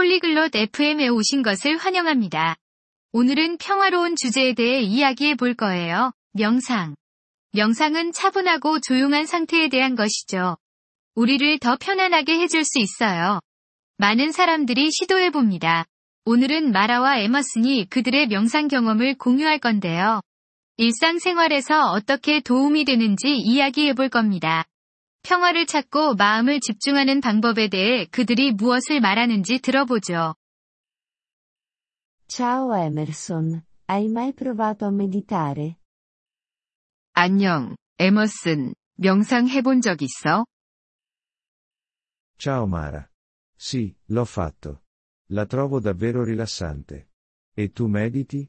[0.00, 2.56] 폴리글롯 FM에 오신 것을 환영합니다.
[3.12, 6.12] 오늘은 평화로운 주제에 대해 이야기해 볼 거예요.
[6.32, 6.94] 명상.
[7.52, 10.56] 명상은 차분하고 조용한 상태에 대한 것이죠.
[11.16, 13.40] 우리를 더 편안하게 해줄 수 있어요.
[13.98, 15.84] 많은 사람들이 시도해 봅니다.
[16.24, 20.22] 오늘은 마라와 에머슨이 그들의 명상 경험을 공유할 건데요.
[20.78, 24.64] 일상생활에서 어떻게 도움이 되는지 이야기해 볼 겁니다.
[25.22, 30.34] 평화를 찾고 마음을 집중하는 방법에 대해 그들이 무엇을 말하는지 들어보죠.
[32.28, 35.76] Ciao Emerson, hai mai provato a meditare?
[37.12, 38.74] 안녕, 에머슨.
[38.96, 40.44] 명상해 본 적 있어?
[42.38, 43.08] Ciao Mara.
[43.56, 44.82] Sì, l'ho fatto.
[45.30, 47.08] La trovo davvero rilassante.
[47.54, 48.48] E tu mediti?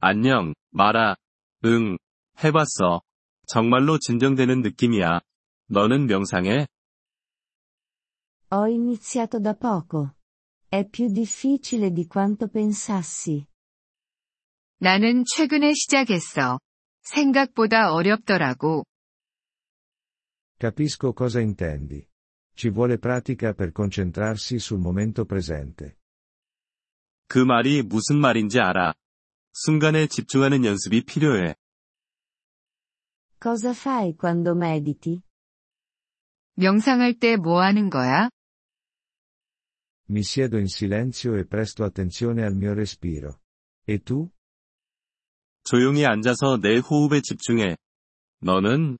[0.00, 1.16] 안녕, 마라.
[1.64, 1.98] 응,
[2.42, 3.02] 해봤어.
[3.48, 5.20] 정말로 진정되는 느낌이야.
[5.68, 6.66] 너는 명상해?
[8.50, 10.16] Ho iniziato da poco.
[10.68, 13.46] È più difficile di quanto pensassi.
[14.80, 16.58] 나는 최근에 시작했어.
[17.02, 18.84] 생각보다 어렵더라고.
[20.58, 22.06] Capisco cosa intendi.
[22.54, 25.96] Ci vuole pratica per concentrarsi sul momento presente.
[27.28, 28.92] 그 말이 무슨 말인지 알아.
[29.52, 31.54] 순간에 집중하는 연습이 필요해.
[33.39, 35.21] Cosa fai quando mediti?
[36.55, 38.29] 명상할 때 뭐 하는 거야?
[40.09, 43.39] Mi siedo in silenzio e presto attenzione al mio respiro.
[43.87, 44.29] E tu?
[45.63, 47.77] 조용히 앉아서 내 호흡에 집중해.
[48.41, 48.97] 너는?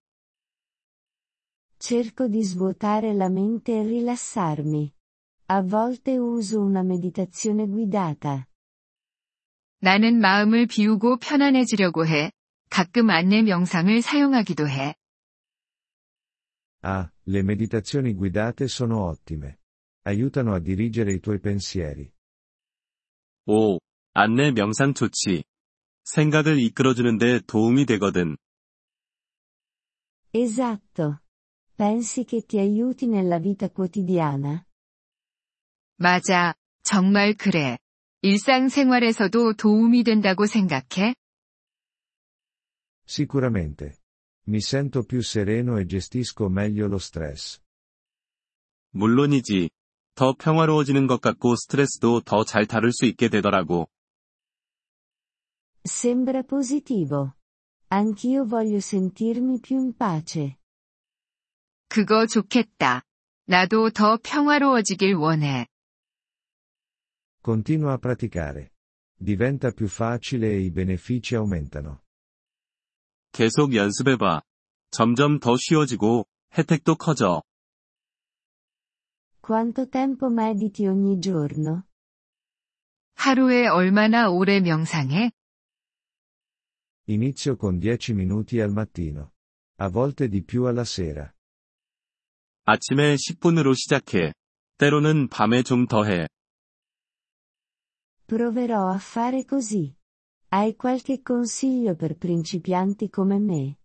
[1.78, 4.90] Cerco di svuotare la mente e rilassarmi.
[5.48, 8.46] A volte uso una meditazione guidata.
[9.82, 12.32] 나는 마음을 비우고 편안해지려고 해.
[12.71, 14.95] 가끔 안내 명상을 사용하기도 해.
[16.83, 19.59] Ah, le meditazioni guidate sono ottime.
[20.07, 22.11] Aiutano a dirigere i tuoi pensieri.
[23.47, 23.79] 오,
[24.15, 25.43] 안내 명상 좋지.
[26.05, 28.37] 생각을 이끌어주는데 도움이 되거든.
[30.33, 31.21] Esatto.
[31.77, 34.65] Pensi che ti aiuti nella vita quotidiana?
[35.97, 36.55] 맞아.
[36.83, 37.79] 정말 그래.
[38.23, 41.15] 일상생활에서도 도움이 된다고 생각해?
[43.08, 44.00] Sicuramente.
[44.46, 47.62] Mi sento più sereno e gestisco meglio lo stress.
[48.92, 49.70] 물론이지.
[50.16, 53.88] 더 평화로워지는 것 같고 스트레스도 더 잘 다룰 수 있게 되더라고.
[55.86, 57.36] Sembra positivo.
[57.90, 60.58] Anch'io voglio sentirmi più in pace.
[61.90, 63.04] 그거 좋겠다.
[63.46, 65.68] 나도 더 평화로워지길 원해.
[67.44, 68.72] Continua a praticare.
[69.16, 72.04] Diventa più facile e i benefici aumentano.
[73.33, 74.43] 계속 연습해봐.
[74.91, 77.43] 점점 더 쉬워지고, 혜택도 커져.
[79.43, 81.83] Quanto tempo mediti ogni giorno?
[83.15, 85.31] 하루에 얼마나 오래 명상해?
[87.09, 89.33] Inizio con 10 minuti al mattino.
[89.81, 91.33] A volte di più alla sera.
[92.65, 94.33] 아침에 10분으로 시작해.
[94.77, 96.29] 때로는 밤에 좀 더 해.
[98.27, 99.97] Proverò a fare così.
[100.50, 103.76] Hai qualche consiglio per principianti come me?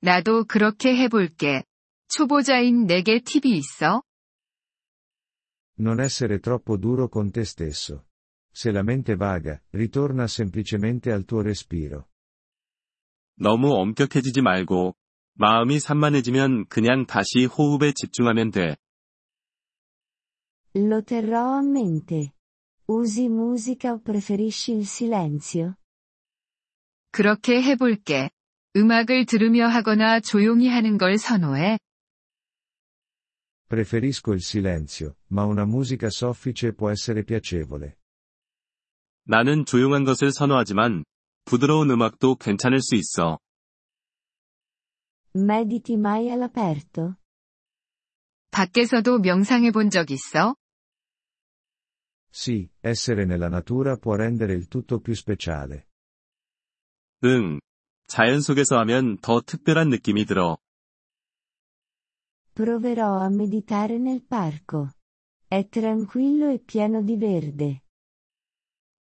[0.00, 1.64] 나도 그렇게 해볼게.
[2.08, 4.02] 초보자인 내게 팁이 있어?
[5.78, 8.06] Non essere troppo duro con te stesso.
[8.52, 12.06] Se la mente vaga, ritorna semplicemente al tuo respiro.
[13.36, 14.94] 너무 엄격해지지 말고,
[15.34, 18.76] 마음이 산만해지면 그냥 다시 호흡에 집중하면 돼.
[20.74, 22.32] Lo terrò a mente.
[22.89, 25.75] Usi musica o preferisci il silenzio?
[27.11, 28.29] 그렇게 해볼게.
[28.77, 31.79] 음악을 들으며 하거나 조용히 하는 걸 선호해?
[33.67, 37.97] Preferisco il silenzio, ma una musica soffice può essere piacevole.
[39.25, 41.03] 나는 조용한 것을 선호하지만,
[41.43, 43.37] 부드러운 음악도 괜찮을 수 있어.
[45.35, 47.15] Mediti mai all'aperto?
[48.51, 50.55] 밖에서도 명상해 본 적 있어?
[52.29, 55.87] Sì, essere nella natura può rendere il tutto più speciale.
[57.23, 57.59] 응.
[58.07, 60.57] 자연 속에서 하면 더 특별한 느낌이 들어.
[62.53, 64.91] Proverò a meditare nel parco.
[65.47, 67.81] È tranquillo e pieno di verde.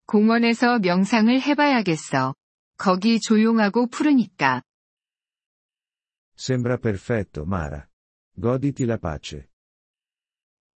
[0.06, 2.34] 공원에서 명상을 해봐야겠어.
[2.76, 4.62] 거기 조용하고 푸르니까.
[6.36, 7.88] Sembra perfetto, Mara.
[8.34, 9.48] Goditi la pace.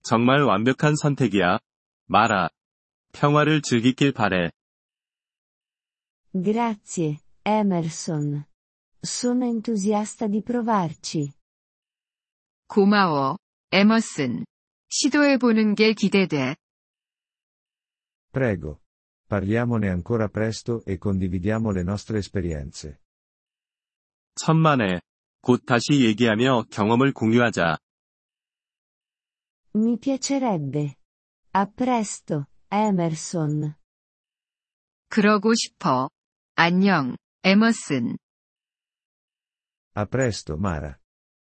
[0.03, 1.59] 정말 완벽한 선택이야.
[2.07, 2.49] 마라.
[3.13, 4.51] 평화를 즐기길 바래.
[6.35, 8.45] Grazie, Emerson.
[9.05, 11.33] Sono entusiasta di provarci.
[12.69, 13.37] 고마워,
[13.71, 14.45] 에머슨.
[14.89, 16.57] 시도해보는 게 기대돼.
[18.33, 18.81] Prego.
[19.29, 22.99] Parliamone ancora presto e condividiamo le nostre esperienze.
[24.35, 25.01] 천만에.
[25.43, 27.79] 곧 다시 얘기하며 경험을 공유하자.
[29.75, 30.95] Mi piacerebbe.
[31.55, 33.75] A presto, Emerson.
[35.11, 36.09] 그러고 싶어.
[36.55, 38.17] 안녕, 에머슨.
[39.95, 40.95] A presto, Mara.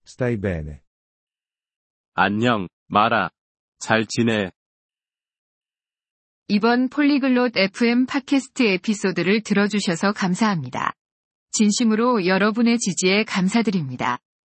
[0.04, 0.80] Stai bene.
[2.14, 3.30] 안녕, 마라.
[3.78, 4.50] 잘 지내.
[6.48, 10.94] 이번 Polyglot FM 팟캐스트 에피소드를 들어주셔서 감사합니다.
[11.52, 14.18] 진심으로 여러분의 지지에 감사드립니다.